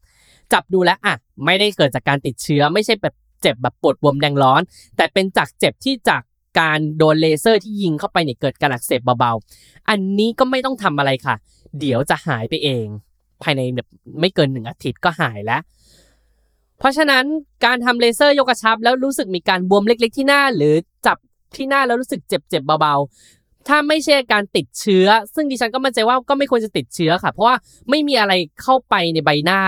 [0.53, 4.61] จับดูแล้วอะไม่ได้เกิดจากการติดเชื้อ ไม่ใช่แบบเจ็บแบบปวดบวมแดงร้อน
[4.97, 6.21] แต่เป็นจากเจ็บที่จาก
[6.59, 11.35] การโดนเลเซอร์ที่ยิงเข้าไปเนี่ยเกิดการอักเสบเบาๆ อันนี้ก็ไม่ต้องทำอะไรค่ะ
[11.79, 12.85] เดี๋ยวจะหายไปเอง
[13.43, 13.87] ภายในแบบ
[14.19, 15.61] ไม่เกินหนึ่งอาทิตย์ก็หายแล้ว
[16.79, 17.23] เพราะฉะนั้น
[17.65, 20.73] การทำเลเซอร์ยกกระชับ แล้วรู้สึกมีการบวมเล็ก ๆ ที่หน้า หรือ
[21.05, 21.17] จับ
[21.55, 27.55] ที่หน้าแล้วรู้สึกเจ็บๆเบาๆ ถ้าไม่ใช่การติดเชื้อ ซึ่งดิฉันก็มั่นใจว่าก็ไม่ควรจะติดเชื้อค่ะ เพราะว่า
[27.89, 29.59] ไม่มีอะไรเข้าไปในใบหน้า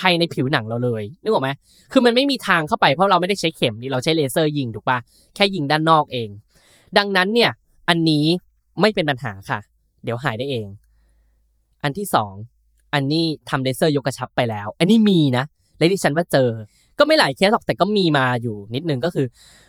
[0.00, 1.50] ภายในผิวหนังเราเลยนึกออกไหม
[1.92, 4.98] คือมันไม่มีทางเข้าไปเพราะเราไม่ได้ใช้เข็มนี่เราใช้เลเซอร์ยิงถูกปะ
[5.34, 6.28] แค่ยิงด้านนอกเอง
[6.98, 7.50] ดังนั้นเนี่ย
[7.88, 8.26] อันนี้
[8.80, 9.58] ไม่เป็นปัญหาค่ะ
[10.04, 10.66] เดี๋ยวหายได้เอง
[11.82, 12.32] อันที่สอง
[12.94, 15.44] อันนี้ทำเลเซอร์ยกกระชับไปแล้ว อันนี้มีนะ
[15.78, 16.48] และดิฉันว่าเจอ
[16.98, 19.26] ก็ไม่หลายเคสหรอกแต่ก็มีมาอยู่นิดนึงก็คือ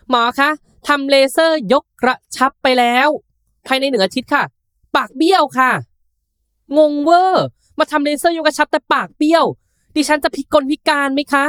[0.10, 0.50] หมอคะ
[0.88, 3.08] ทำเลเซอร์ยกกระชับไปแล้ว
[3.68, 4.44] ภายในหนึ่งอาทิตย์ค่ะ
[4.96, 5.72] ปากเบี้ยวค่ะ
[6.78, 7.46] งงเวอร์
[7.80, 9.46] มาทำเลเซอร์ยกกระชับแต่ปากเบี้ยว
[10.00, 11.46] ดิฉันจะพิกลพิการไหมคะ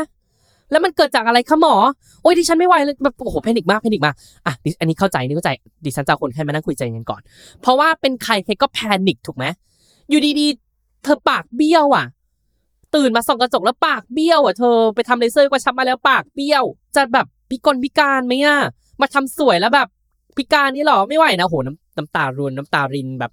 [0.71, 1.75] แล้วมันเกิดจากอะไรคะหมอ
[2.23, 4.15] โอ้ยดิฉันไม่ไหวเลยแบบโอ้โห panic มาก panic มาก
[4.47, 5.51] อะอันนี้เข้าใจนี่เข้าใจ
[5.85, 7.21] ดิฉันจะคนไข้มานั่งคุยใจกันก่อน
[7.61, 9.45] เพราะว่าเป็นใครใครก็ panic ถูกไหม
[10.11, 12.07] อยู่ดีๆ เธอปากเบี้ยวอะ
[12.95, 16.65] ตื่นมาส่องกระจกแล้วปากเบี้ยวอะเธอไปทำเลเซอร์กระชับมาแล้วปากเบี้ยว
[16.97, 18.59] จะแบบพิกลพิการไหมอะ
[19.01, 19.89] มาทำสวยแล้วแบบ
[20.37, 23.33] พิการนี่หรอไม่ไหวนะโหน้ำน้ำตารวนน้ำตารินแบบ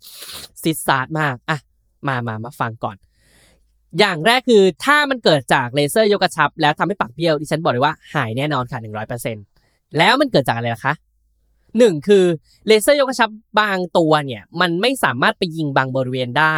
[0.62, 1.58] ซิดซาดมากอะ
[2.08, 2.96] มามามาฟังก่อน
[4.00, 9.36] อย่างแรกคือถ้ามันเกิดจากเลเซอร์ยกกระชับ แล้วทำให้ปากเบี้ยวดิฉันบอกเลยว่าหายแน่นอนค่ะหนึ่งร้อยเปอร์เซ็นต์
[9.98, 10.94] แล้วมันเกิดจากอะไรล่ะคะ
[11.78, 12.26] หนึ่งคือ
[12.68, 13.30] เลเซอร์ยกกระชับ
[13.60, 16.58] บางตัวเนี่ยมันไม่สามารถไปยิงบางบริเวณได้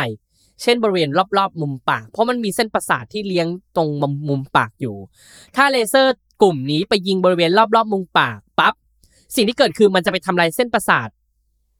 [0.62, 3.48] เช่นบริเวณรอบๆ มุมปาก เพราะมันมีเส้นประสาทที่เลี้ยง
[3.78, 3.90] ตรง
[4.28, 4.96] มุมปากอยู่
[5.56, 8.74] ถ้าเลเซอร์กลุ่มนี้ไปยิงบริเวณรอบๆ มุมปากปั๊บ
[9.36, 11.10] สิ่งที่เกิดคือมันจะไปทำลายเส้นประสาท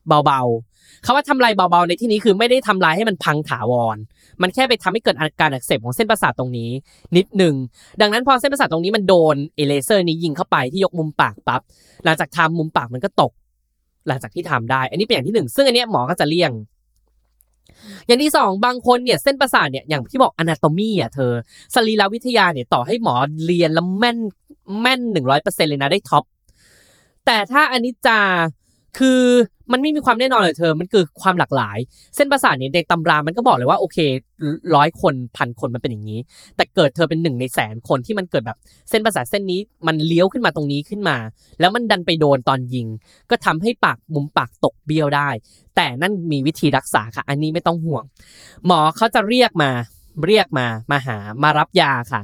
[0.08, 0.69] เบาๆ
[1.06, 3.98] คาว่าทำลายเบาๆในที่นี้คือไม่ได้ทำลายให้มันพังถาวร
[4.42, 6.70] มันแค่ไปทำให้เกิดอาการอักเสบของเส้นประสาทตรงนี้
[7.18, 7.56] นิดหนึ่ง
[8.02, 11.62] ดังนั้นพอเส้นประสาทตรงนี้มันโดนเอเลเซอร์นี้ยิงเข้าไปที่ยกมุมปากปั๊บ
[12.06, 13.32] หลังจากทำมุมปากมันก็ตก
[14.08, 16.52] หลังจากที่ทำได้ อันนี้เป็นอย่างที่หนึ่งซึ่งอันนี้หมอก็จะเลี่ยง
[18.08, 21.34] อย่างที่สองบางคนเนี่ยเส้นประสาทเนี่ยอย่างที่บอก anatomy อะเธอ
[21.76, 23.16] สรีรวิทยาเนี่ยต่อให้หมอ
[23.46, 24.18] เรียนแล้วแม่น
[24.82, 26.24] แม่นหนึ่งร้อยเปอร์เซ็นต์เลยนะได้ top
[27.26, 28.20] แต่ถ้าอันนี้จา
[28.98, 29.22] คือ
[29.72, 31.78] มันไม่มีความแน่นอนเลยเธอ มันคือความหลากหลาย
[32.16, 33.98] เส้นประสาทเนี่ยในตำรามันก็บอกเลยว่าโอเค
[34.76, 36.20] ร้อยคนพันคนมันเป็นอย่างนี้
[36.56, 38.58] แต่เกิดเธอเป็นหนึ่งในแสนคนที่มันเกิดแบบ
[38.90, 41.18] เส้นประสาทเส้นนี้มันเลี้ยวขึ้นมาตรงนี้ขึ้นมา
[41.60, 42.88] แล้วมันดันไปโดนตอนยิง
[43.30, 45.30] ก็ทำให้ปากมุมปากตกเบี้ยวได้
[45.76, 48.04] แต่นั่นมีวิธีรักษาค่ะ อันนี้ไม่ต้องห่วง
[48.66, 49.72] หมอเขาจะเรียกมา
[50.26, 52.22] เรียกมามาหามารับยาค่ะ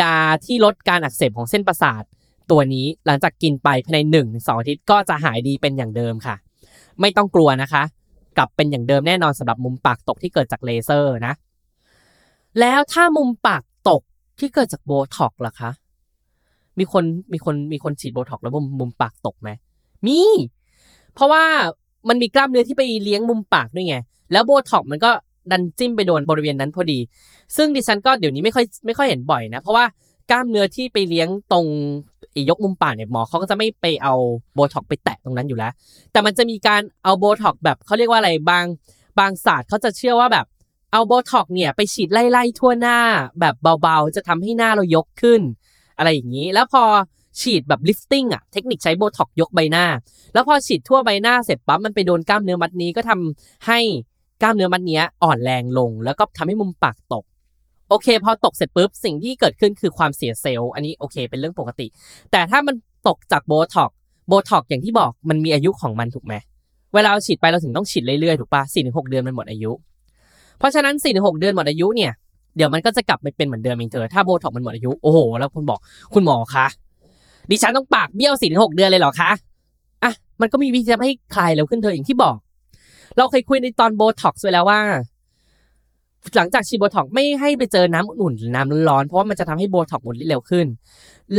[0.00, 2.02] ยาที่ลดการอักเสบของเส้นประสาท
[2.50, 6.34] ตัวนี้หลังจากกินไปภายในหนึ่งสองอาทิตย์ก็จะหายดีเป็นอย่างเดิมค่ะ
[7.00, 7.82] ไม่ต้องกลัวนะคะ
[8.36, 11.34] กลับเป็นอย่างเดิมแน่นอนสำหรับมุมปากตกที่เกิดจากเลเซอร์นะ
[12.60, 14.02] แล้วถ้ามุมปากตก
[14.38, 15.70] ที่เกิดจากโบท็อกซ์ล่ะคะ
[16.78, 19.50] มีคนมีคนมีคนฉีดโบท็อกซ์แล้วมุมมุมปากตกไหม
[20.06, 20.20] มี
[21.14, 21.44] เพราะว่า
[22.08, 23.96] มันมีกล้ามเนื้อที่ไปเลี้ยงมุมปากด้วยไง
[24.32, 25.10] แล้วโบท็อกซ์มันก็
[25.50, 26.98] ดันจิ้มไปโดนบริเวณนั้นพอดี
[27.56, 29.84] ซึ่งดิฉันก็เดี๋ยวนี้ไม่ค่อยไม่ค่อยเห็นบ่อยนะ เพราะว่า
[30.30, 31.66] กล้ามเนื้อที่ไปเลี้ยงตรง
[32.50, 34.14] ยกมุมปากเนี่ยหมอเขาก็จะไม่ไปเอา
[34.54, 35.72] โบท็อกซ์ไปแตะตรงนั้นอยู่แล้ว
[36.12, 38.64] แต่มันจะมีการเอาโบท็อกซ์แบบเขาเรียกว่าอะไรบาง
[39.18, 40.46] บางศาสตร์เขาจะเชื่อว่าแบบ
[40.92, 42.98] เอาโบท็อกซ์เนี่ยไปฉีดไล่ๆทั่วหน้า
[43.40, 45.40] แบบเบาๆ จะทำให้หน้าเรายกขึ้น
[45.98, 46.82] อะไรอย่างนี้ แล้วพอ
[47.40, 49.84] ฉีดแบบ lifting อะเทคนิคใช้โบท็อกซ์ยกใบหน้า
[50.34, 53.78] แล้วพอฉีดทั่วใบหน้าเสร็จปั๊บมันไปโดนกล้ามเนื้อมัดนี้ก็ทำให้
[54.42, 57.24] กล้ามเนื้อมัดนี้อ่อนแรงลง แล้วก็ทำให้มุมปากตก
[57.90, 61.86] โอเค พอตกเสร็จปุ๊บสิ่งที่เกิดขึ้นคือความเสีย self อันนี้โอเค เป็นเรื่องปกติ
[62.32, 62.74] แต่ถ้ามัน
[63.08, 63.90] ตกจากโบท็อกซ์
[64.28, 66.34] โบท็อกซ์อย่างที่บอกมันมีอายุของมันถูกไหม
[66.94, 69.72] เวลาเราฉีดไปเราถึงต้องฉีดเรื่อยๆถูกปะสี่ถึงหกเดือนมันหมดอายุ
[70.58, 72.12] เพราะฉะนั้นสี่ถึงหกเดือนหมดอายุเนี่ย
[72.56, 75.80] เดี๋ยวมันก็จะกลับไปเป็นเหมือนเดิมเองเธอถ้าโบท็อกซ์มันหมดอายุโอ้โหแล้วคุณบอก
[76.14, 76.66] คุณหมอคะ
[77.50, 79.30] ดิฉันต้องปากเบี้ยวสี่ถึงหกเดือนเลยเหรอคะ
[80.04, 82.36] อะมันก็มีวิธีทำให้คลายเร็วขึ้นเธออย่างที่บอก
[83.16, 84.80] เราเคยคุยในตอนโบท็อกซ์ไว้แล้วว่า
[86.36, 90.66] หลังจากฉีดโบท็อกซ์ไม่ให้ไปเจอน้ำอุ่นหรือน้ำร้อนเพราะว่ามันจะทำให้โบท็อกซ์หมดฤทธิ์เร็วขึ้น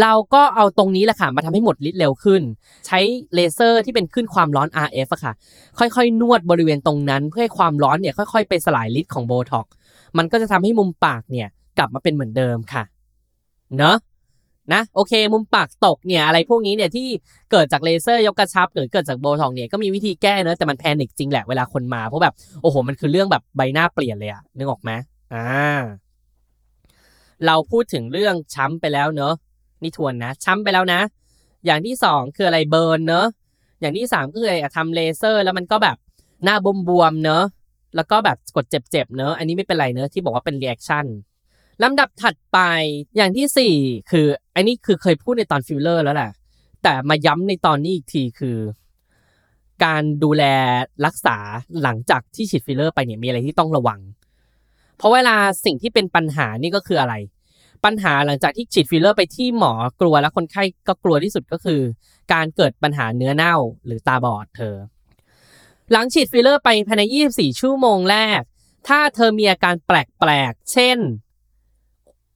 [0.02, 2.42] เราก็เอาตรงนี้แหละค่ะมาทำให้หมดฤทธิ์เร็วขึ้น
[2.88, 3.00] ใช้
[3.34, 5.34] เลเซอร์ที่เป็นคลื่นความร้อน RF อะค่ะ
[5.80, 9.68] ค่อยๆ นวดบริเวณตรงนั้น เพื่อให้ความร้อนเนี่ยค่อย ๆ ไปสลายฤทธิ์ของโบท็อกซ์
[10.18, 12.84] มันก็จะทำให้มุมปากเนี่ยกลับมาเป็นเหมือนเดิมค่ะ
[13.78, 13.96] เนาะ
[14.74, 17.08] นะโอเค มุมปากตกเนี่ยอะไรพวกนี้เนี่ยที่
[17.52, 24.92] เกิดจากเลเซอร์ยกกระชับหรือเกิดจากโบท็อกซ์เนี่ยก็มีวิธีแก้เนอะแต่มัน panic จริงแหละเวลาคนมาเพราะแบบโอ้โหมันคือเรื่องแบบใบหน้าเปลี่ยนเลยอะนึกออกไหม
[25.34, 25.80] อ่า
[27.46, 29.34] เราพูดถึงเรื่องช้ำไปแล้วเนอะ
[29.82, 31.02] นี่ทวนนะ ช้ำไปแล้วนะ
[31.66, 33.26] อย่างที่สองคืออะไร burn เนอะ
[33.82, 35.98] อย่างที่สามก็คือทำเลเซอร์แล้วมันก็แบบ
[36.44, 36.56] หน้า
[36.90, 37.44] บวมๆเนอะ
[37.96, 41.06] แล้วก็แบบกดเจ็บๆเนอะอันนี้ไม่เป็นไรเนอะที่บอกว่าเป็น reaction
[41.84, 42.60] ลำดับถัดไป
[43.16, 43.76] อย่างที่สี่
[44.12, 46.32] คืออันนี้คือเคยพูดในตอนฟิลเลอร์แล้วแหละ
[46.84, 48.58] แต่มาย้ำในตอนนี้อีกทีคือ
[49.86, 50.44] การดูแล
[51.06, 51.38] รักษา
[51.82, 54.00] หลังจากที่ฉีดฟิลเลอร์ไปเนี่ยมีอะไรที่ต้องระวัง
[54.98, 57.14] เพราะเวลาสิ่งที่เป็นปัญหานี่ก็คืออะไร
[57.86, 61.82] ปัญหาหลังจากที่ฉีดฟิลเลอร์ไปที่หมอกลัวแล้วคนไข้ก็กลัวที่สุดก็คือ
[62.34, 63.56] การเกิดปัญหาเนื้อเน่า
[63.86, 64.76] หรือตาบอดเธอ
[65.92, 68.42] หลังฉีดฟิลเลอร์ไปภายใน 24 ชั่วโมงแรก
[68.88, 70.98] ถ้าเธอมีอาการแปลกๆ เช่น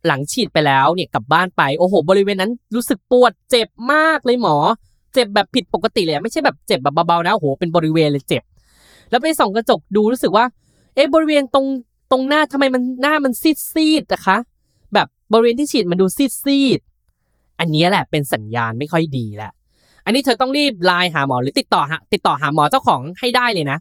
[0.08, 4.56] หลังฉีดไปแล้วเนี่ยกลับบ้านไปโอ้โห บริเวณนั้นรู้สึกปวดเจ็บมากเลยหมอ
[5.13, 8.44] เจ็บแบบผิดปกติเลยไม่ใช่แบบเจ็บแบบเบาๆนะโอ้โหเป็นบริเวณเลยเจ็บ
[9.10, 10.46] แล้วไปส่องกระจกดูรู้สึกว่า
[10.96, 11.65] เอ๊ะบริเวณตรง
[12.12, 14.38] ตรงหน้าทำไมมันหน้ามันซีดซีดนะคะ
[14.94, 16.80] แบบบริเวณที่ฉีดมันดูซีดซีด
[17.60, 19.52] อันนี้แหละเป็นสัญญาณไม่ค่อยดีแหละ
[20.06, 23.78] อันนี้เธอต้องรีบไลน์หาหมอหรือติดต่อหาติดต่อหาหมอเจ้าของให้ได้เลยนะ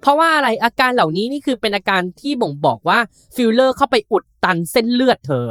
[0.00, 2.98] เพราะว่าอะไรอาการเหล่านี้นี่คือเป็นอาการที่บ่งบอกว่า
[3.36, 5.46] ฟิลเลอร์เข้าไปอุดตันเส้นเลือดเธอ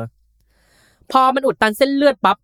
[1.12, 2.38] พอมันอุดตันเส้นเลือดปั๊บ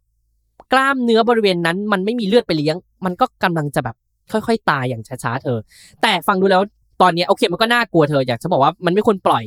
[0.74, 3.96] กล้ามเนื้อบริเวณนั้น มันไม่มีเลือดไปเลี้ยง มันก็กำลังจะแบบ
[4.32, 5.58] ค่อย ๆ ตายอย่างช้าๆเธอ
[6.02, 6.62] แต่ฟังดูแล้ว
[7.02, 9.44] ตอนนี้โอเคมันก็น่ากลัวเธออยากจะบอกว่ามันไม่ควรปล่อย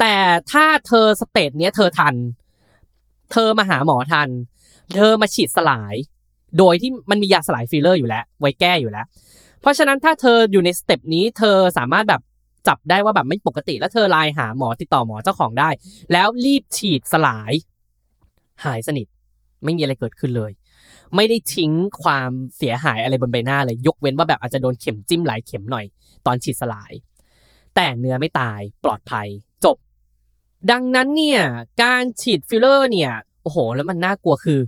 [0.00, 0.14] แต่
[0.52, 2.14] ถ้าเธอ stage เนี้ยเธอทัน
[3.32, 4.28] เธอมาหาหมอทัน
[4.94, 5.94] เธอมาฉีดสลาย
[6.58, 9.06] โดยที่มันมียาสลายฟิลเลอร์อยู่แล้ว ไว้แก้อยู่แล้ว
[9.60, 12.22] เพราะฉะนั้นถ้าเธออยู่ใน step นี้ เธอสามารถแบบ
[12.68, 15.68] จับได้ว่าแบบไม่ปกติ แล้วเธอไลน์หาหมอติดต่อหมอเจ้าของได้
[16.12, 17.52] แล้วรีบฉีดสลาย
[18.64, 19.06] หายสนิท
[19.64, 20.52] ไม่มีอะไรเกิดขึ้นเลย
[21.16, 25.84] ไม่ได้ทิ้งความเสียหายอะไรบนใบหน้าเลย ยกเว้นว่าแบบอาจจะโดนเข็มจิ้มหลายเข็มหน่อย
[26.26, 26.92] ตอนฉีดสลาย
[27.74, 29.26] แต่เนื้อไม่ตายปลอดภัย
[29.64, 29.76] จบ
[30.70, 31.40] ดังนั้นเนี่ย
[31.82, 33.12] การฉีดฟิลเลอร์เนี่ย
[33.42, 34.60] โอ้โห แล้วมันน่ากลัวคือ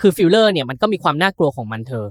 [0.00, 2.06] คือฟิลเลอร์เนี่ยมันก็มีความน่ากลัวของมันเธอ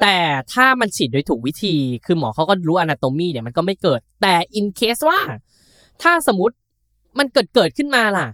[0.00, 0.16] แต่
[0.52, 1.74] ถ้ามันฉีดโดยถูกวิธี
[2.06, 5.20] คือหมอเขาก็รู้ anatomy เนี่ยมันก็ไม่เกิด แต่ in case ว่า
[6.02, 6.54] ถ้าสมมติ
[7.18, 8.26] มันเกิดเกิดขึ้นมาล่ะ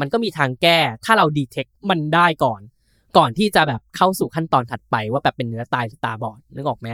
[0.00, 2.60] มันก็มีทางแก้ถ้าเรา detect มันได้ก่อน
[3.16, 6.88] ก่อนที่จะแบบเข้าสู่ขั้นตอนถัดไปว่าแบบเป็นเนื้อตายหรือตาบอดนึกออกไหม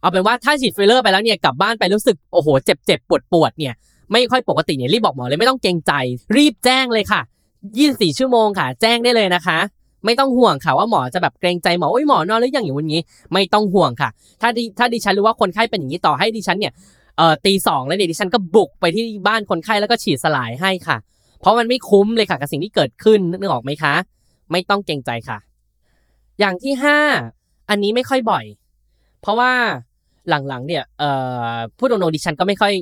[0.00, 3.74] เอาเป็นว่าถ้าฉีดฟิลเลอร์ไปแล้วเนี่ยกลับบ้านไปรู้สึกโอ้โหเจ็บเจ็บปวดปวดเนี่ย
[4.12, 5.92] ไม่ค่อยปกติเนี่ยรีบบอกหมอเลยไม่ต้องเกรงใจ
[6.36, 7.20] รีบแจ้งเลยค่ะ
[7.68, 9.58] 24 ชั่วโมงค่ะ แจ้งได้เลยนะคะ
[10.04, 16.72] ไม่ต้องห่วงค่ะว่าหมอจะแบบเกรงใจหมอโอ้ยหมอนอนหรือยังอย่างนี้ ไม่ต้องห่วงค่ะ ถ้าดิถ้าดิฉันรู้ว่าคนไข้เป็นอย่างนี้ต่อให้ดิฉันเนี่ย
[17.16, 20.96] เอ่อตีสองแล้วเนี่ยดิฉันก็บุกไปที่บ้านคนไข้แล้วก็ฉีดสลายให้ค่ะ
[21.44, 23.94] เพราะมันไม่คุ้มเลยค่ะกับสิ่งที่เกิดขึ้นนึกออกไหมคะ
[24.52, 25.38] ไม่ต้องเกรงใจค่ะ
[26.40, 26.98] อย่างที่ห้า
[27.70, 28.44] อันนี้ไม่ค่อยบ่อย
[29.20, 29.52] เพราะว่า
[30.28, 31.10] หลังๆเนี่ยเอ่
[31.54, 32.72] อพูดตรงๆดิฉันก็ไม่ค่อย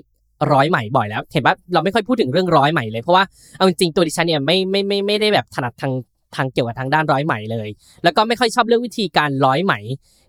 [0.53, 3.25] ร้อยใหม่บ่อยแล้ว เห็นปะเราไม่ค่อยพูดถึงเรื่องร้อยใหม่เลยเพราะว่า
[3.57, 5.93] เอาจริงๆตัวดิฉันเนี่ยไม่ไม่ไม่ไม่ได้แบบถนัดทาง
[6.37, 7.69] ทางเกี่ยวกับทางด้านร้อยไหมเลย
[8.05, 9.75] แล้วก็ไม่ค่อยชอบเรื่องวิธีการร้อยไหม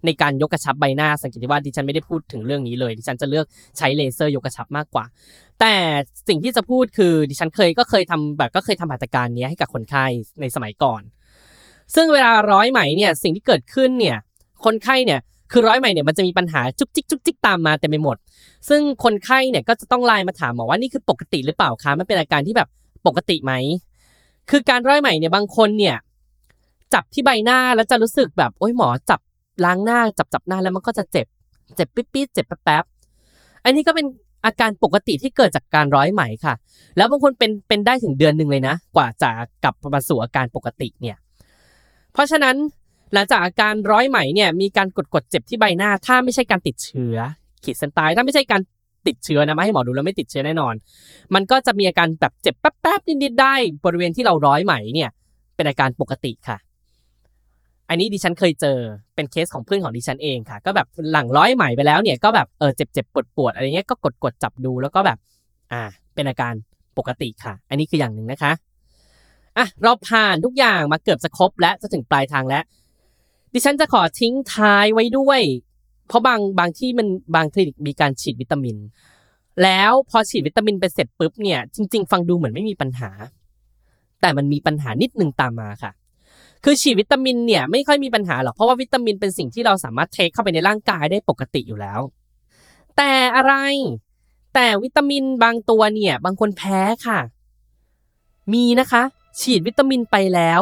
[0.06, 3.46] ในการยกกระชับใบหน้าสังเกตว่าดิฉันไม่ได้พูดถึงเรื่องนี้เลย ดิฉันจะเลือก
[3.78, 5.06] ใช้เลเซอร์ยกกระชับมากกว่า
[5.60, 5.76] แต่
[6.28, 10.06] สิ่งที่จะพูดคือดิฉันเคยก็เคยทำแบบก็เคยทำหัตถการนี้ให้กับคนไข้
[10.42, 11.02] ในสมัยก่อน
[11.96, 14.18] ซึ่งเวลาร้อยไหมเนี่ยสิ่งที่เกิดขึ้นเนี่ย
[14.66, 15.20] คนไข้เนี่ย
[15.52, 18.18] คือร้อยไหมเนี่ยมันจะมีปัญหาจุกจิกจุกจิกตามมาเต็มไปหมด
[18.70, 22.70] ซึ่งคนไข้เนี่ยก็จะต้องไลน์มาถามหมอว่านี่คือปกติหรือเปล่าคะมันเป็นอาการที่แบบ
[23.08, 23.54] ปกติไหม
[24.50, 25.96] คือการร้อยไหมเนี่ยบางคนเนี่ย
[26.94, 29.20] จับที่ใบหน้าแล้วจะรู้สึกแบบโอ้ยหมอจับ
[29.66, 31.28] ล้างหน้าจับจับหน้าแล้วมันก็จะเจ็บ
[31.76, 34.06] เจ็บปิ๊ดปิ๊ดเจ็บแป๊บๆอันนี้ก็เป็น
[34.46, 36.54] อาการปกติที่เกิดจากการร้อยไหมค่ะ
[36.98, 39.30] แล้วบางคนเป็นเป็นได้ถึงเดือนหนึ่งเลยนะ กว่าจะ
[39.64, 41.18] กลับมาสู่อาการปกติเนี่ย
[42.14, 42.56] เพราะฉะนั้น
[43.14, 47.18] หลังจากอาการร้อยไหมเนี่ยมีการกดกดเจ็บที่ใบหน้า ถ้าไม่ใช่การติดเชื้อ
[47.64, 48.62] ขีดเส้นตายถ้าไม่ใช่การ
[49.08, 50.74] ติดเชื้อนะไมาให้หมอดูแล้วไม่ติดเชื้อแน่นอน
[51.36, 53.54] มันก็จะมีอาการแบบเจ็บแป๊บๆนิดๆได้
[53.86, 55.10] บริเวณที่เราร้อยไหมเนี่ย
[55.56, 56.58] เป็นอาการปกติค่ะ
[57.89, 58.78] อันนี้ดิฉันเคยเจอ
[59.16, 65.18] เป็นเคสของเพื่อนของดิฉันเองค่ะ ก็แบบหลังร้อยไหมไปแล้วเนี่ยก็แบบเออเจ็บเจ็บปวดปวดอะไรเงี้ยก็กดกดจับดูแล้วก็แบบ
[65.72, 65.82] อ่า
[66.16, 66.54] เป็นอาการ
[66.98, 68.52] ปกติค่ะ อันนี้คืออย่างหนึ่งนะคะ
[69.58, 72.63] อะเราผ่านทุกอย่างมาเกือบจะครบและจะถึงปลายทางแล้ว
[73.54, 75.42] ดิฉันจะขอทิ้งท้ายไว้ด้วย
[76.08, 78.78] เพราะบางบางที่มันบางคลินิกมีการฉีดวิตามิน
[79.63, 83.10] แล้วพอฉีดวิตามินไปเสร็จปุ๊บเนี่ยจริง ๆ ฟังดูเหมือนไม่มีปัญหา
[84.22, 85.92] แต่มันมีปัญหานิดนึงตามมาค่ะ
[86.63, 92.00] คือฉีดวิตามินเนี่ยไม่ค่อยมีปัญหาหรอกเพราะว่าวิตามินเป็นสิ่งที่เราสามารถเทคเข้าไปในร่างกายได้ปกติอยู่แล้ว
[92.98, 93.54] แต่อะไร
[94.54, 97.20] แต่วิตามินบางตัวเนี่ย บางคนแพ้ค่ะ
[98.54, 99.04] มีนะคะ
[99.39, 100.62] ฉีดวิตามินไปแล้ว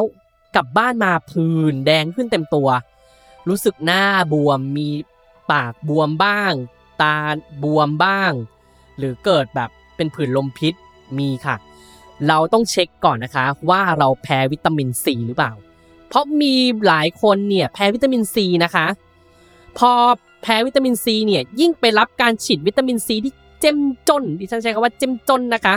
[0.55, 2.67] กลับบ้านมาผื่นแดงขึ้นเต็มตัว
[3.49, 4.87] รู้สึกหน้าบวมมี
[5.51, 6.53] ปากบวมบ้าง
[7.01, 7.17] ตา
[7.63, 8.31] บวมบ้าง
[8.97, 10.73] หรือเกิดแบบเป็นผื่นลมพิษ
[11.19, 11.55] มีค่ะ
[12.27, 15.53] เราต้องเช็คก่อนนะคะว่าเราแพ้วิตามินซีหรือเปล่า
[16.09, 16.55] เพราะมี
[16.87, 18.87] หลายคนเนี่ยแพ้วิตามินซีนะคะ
[19.77, 19.91] พอ
[20.43, 25.75] แพ้วิตามินซีเนี่ยยิ่งไปรับการฉีดวิตามินซีที่เจ้มจนดิฉันใช้คำว่าเจ้มจนนะคะ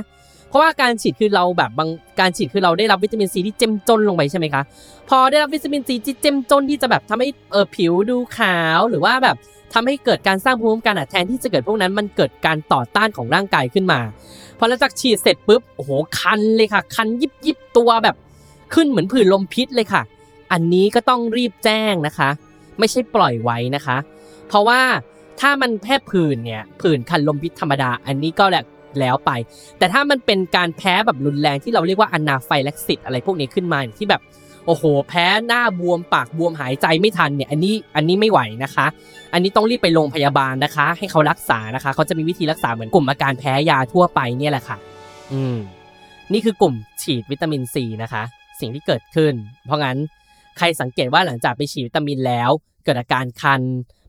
[0.48, 1.88] เพราะว่าการฉีดคือเราแบบบาง
[2.20, 4.62] การฉีดคือเราได้รับวิตามินซีที่เจ้มจนลงไปใช่ไหมคะ
[5.08, 9.36] พอได้รับวิตามินซีที่เจ้มจนที่จะแบบทำให้เออผิวดูขาวหรือว่าแบบ
[9.72, 14.00] ทำให้เกิดการสร้างภูมิคุ้มกันอะแทนที่จะเกิดพวกนั้นมันเกิดการต่อต้านของร่างกายขึ้นมา
[14.58, 18.16] พอหลังจากฉีดเสร็จปุ๊บโอ้โหคันเลยค่ะ คันยิบยิบตัวแบบ
[18.74, 20.02] ขึ้นเหมือนผื่นลมพิษเลยค่ะ
[20.52, 22.28] อันนี้ก็ต้องรีบแจ้งนะคะ
[22.78, 23.96] ไม่ใช่ปล่อยไว้นะคะ
[24.48, 24.80] เพราะว่า
[25.40, 28.64] ถ้ามันแพ้ผื่นเนี่ยผื่นคันลมพิษธรรมดา อันนี้ก็แหละ
[29.00, 29.30] แล้วไป
[29.78, 34.20] แต่ถ้ามันเป็นการแพ้แบบรุนแรงที่เราเรียกว่าอนาไฟแล็กซิสอะไรพวกนี้ขึ้นมาที่แบบ
[34.66, 38.86] โอ้โห แพ้หน้าบวมปากบวมหายใจไม่ทันเนี่ยอันนี้อันนี้ไม่ไหวนะคะ
[39.32, 44.76] อันนี้ต้องรีบไปโรงพยาบาลนะคะ ให้เขารักษานะคะ เขาจะมีวิธีรักษาเหมือนกลุ่มอาการแพ้ยาทั่วไปเนี่ยแหละค่ะ
[45.32, 45.56] อืม
[46.32, 48.22] นี่คือกลุ่มฉีดวิตามินซีนะคะ
[48.60, 49.34] สิ่งที่เกิดขึ้น
[49.66, 49.96] เพราะงั้น
[50.58, 52.50] ใครสังเกตว่าหลังจากไปฉีดวิตามินแล้ว
[52.84, 53.60] เกิดอาการคัน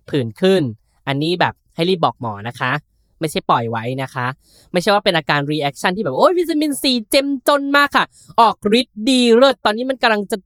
[0.10, 0.62] ผื่นขึ้น
[1.08, 2.72] อันนี้แบบให้รีบบอกหมอนะคะ
[3.20, 4.28] ไม่ใช่ปล่อยไว้นะคะ
[4.72, 8.06] ไม่ใช่ว่าเป็นอาการ reaction ที่แบบ โอ้ยวิตามินซีเข้มข้นมากค่ะ
[8.42, 10.38] ออกฤทธิ์ดีเลิศตอนนี้มันกำลังจะ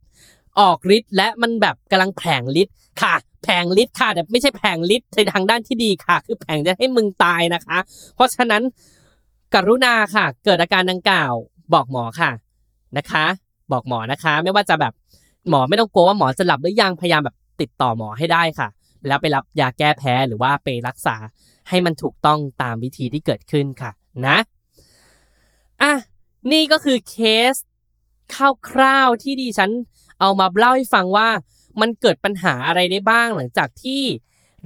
[0.59, 7.77] ออกฤทธิ์และมันแบบกำลังแผลงฤทธิ์ค่ะ แผลงฤทธิ์ค่ะแต่ไม่ใช่แผลงฤทธิ์ในทางด้านที่ดีค่ะ คือแผลงจะให้มึงตายนะคะ
[8.15, 8.61] เพราะฉะนั้น
[9.53, 11.33] กรุณาค่ะ เกิดอาการดังกล่าว
[11.73, 12.31] บอกหมอค่ะ
[12.97, 13.25] นะคะ
[13.71, 14.93] บอกหมอนะคะ ไม่ว่าจะแบบ
[15.49, 18.67] หมอไม่ต้องกลัวว่าหมอจะหลับหรือยังพยายามแบบติดต่อหมอให้ได้ค่ะ
[19.07, 21.15] แล้วไปรับยาแก้แพ้หรือว่าไปรักษา
[21.69, 23.91] ให้มันถูกต้องตามวิธีที่เกิดขึ้นค่ะ
[24.27, 24.37] นะ
[25.81, 25.93] อะ
[26.51, 27.17] นี่ก็คือเค
[27.53, 27.55] ส
[28.69, 29.71] คร่าวๆที่ดิฉัน
[30.19, 31.29] เอามาเล่าให้ฟังว่า
[31.81, 34.01] มันเกิดปัญหาอะไรได้บ้างหลังจากที่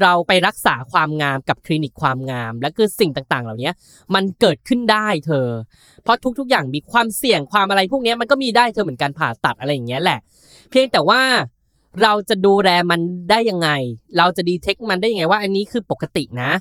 [0.02, 3.72] เราไปรักษาความงามกับคลินิกความงาม และคือสิ่งต่างๆ เหล่านี้
[4.16, 5.48] มันเกิดขึ้นได้เธอ
[6.04, 10.20] เพราะทุกๆ อย่างมีความเสี่ยงความอะไรพวกนี้มันก็มีได้เธอเหมือนการผ่าตัดอะไรอย่างเงี้ยแหละ
[10.70, 11.22] เพียงแต่ว่า
[12.04, 13.70] เราจะดูแลมันได้ยังไง
[14.18, 16.52] เราจะดีเทคมันได้ยังไงว่าอันนี้คือปกตินะ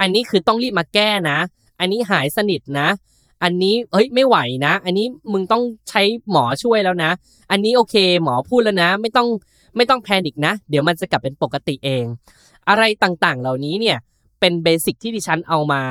[0.00, 1.38] อันนี้คือต้องรีบมาแก้นะ
[1.80, 2.88] อันนี้หายสนิทนะ
[3.42, 7.10] อันนี้เฮ้ยไม่ไหวนะ อันนี้มึงต้องใช้หมอช่วยแล้วนะ
[7.50, 9.28] อันนี้โอเค หมอพูดแล้วนะ ไม่ต้อง
[9.76, 12.04] ไม่ต้องแพนิกนะ เดี๋ยวมันจะกลับเป็นปกติเอง
[12.68, 13.98] อะไรต่างๆ เหล่านี้เนี่ย
[14.40, 15.82] เป็น basic ที่ดิฉันเอามา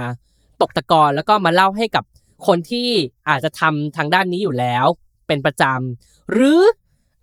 [0.62, 2.04] ตกตะกอนแล้วก็มาเล่าให้กับ
[2.48, 2.88] คนที่
[3.30, 4.86] อาจจะทำทางด้านนี้อยู่แล้ว
[5.28, 6.60] เป็นประจำหรือ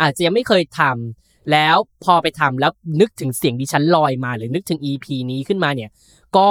[0.01, 5.91] อาจจะยังไม่เคยทำ แล้วพอไปทำแล้วนึกถึงเสียงดิฉันลอยมา หรือนึกถึง EP นี้ขึ้นมาเนี่ย
[6.37, 6.49] ก็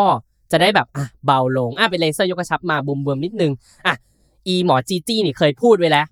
[0.51, 3.51] จะได้แบบอะเบาลงอะเป็นเลเซอร์ยกกระชับมาบุมบวมๆนิดนึง
[3.85, 3.95] อะ
[4.47, 6.05] อีหมอจีจี้นี่เคยพูดไว้แล้ว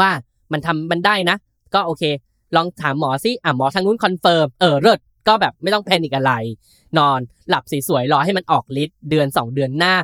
[0.00, 0.10] ว่า
[0.52, 1.36] มันทำมันได้นะ
[1.74, 2.02] ก็โอเค
[2.56, 6.32] ลองถามหมอสิอะหมอทางนู้น confirm เออเลิศก็แบบไม่ต้อง panic อะไร
[6.98, 9.94] นอนหลับสวยๆรอให้มันออกฤทธิ์เดือน 2 เดือนหน้า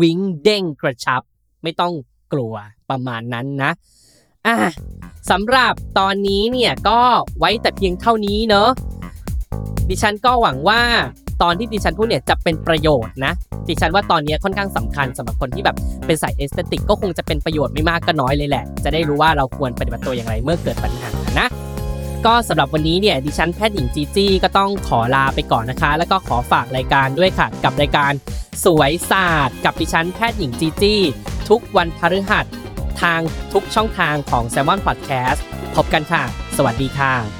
[0.00, 1.22] วิงเด้งกระชับ
[1.62, 1.92] ไม่ต้อง
[2.32, 2.54] กลัว
[2.90, 3.70] ประมาณนั้นนะ
[4.48, 4.72] อะ
[5.30, 7.00] สำหรับตอนนี้เนี่ยก็
[7.38, 8.68] ไว้แต่เพียงเท่านี้เนอะ
[9.88, 10.80] ดิฉันก็หวังว่า
[11.42, 13.32] ตอนที่ดิฉันพูดเนี่ยจะเป็นประโยชน์นะ
[13.68, 21.48] ดิฉันว่าตอนนี้ค่อนข้างสำคัญสำหรับคนที่แบบเป็นสาย aesthetic ก็คงจะเป็นประโยชน์ไม่มากก็น้อยเลยแหละ จะได้รู้ว่าเราควรปฏิบัติตัวอย่างไรเมื่อเกิดปัญหานะ
[22.26, 28.12] ก็สำหรับวันนี้เนี่ยดิฉันแพทย์หญิงจีจี้ก็ต้องขอลาไปก่อนนะคะ แล้วก็ขอฝากรายการด้วยค่ะ กับรายการ
[28.64, 31.00] สวยศาสตร์ กับดิฉันแพทย์หญิงจีจี้
[31.48, 32.44] ทุกวันพฤหัส
[33.02, 33.20] ทาง
[33.52, 35.40] ทุกช่องทางของ s ซ l m o n Podcast
[35.76, 36.22] พบกันค่ะ
[36.56, 37.37] สวัสดีค่ะ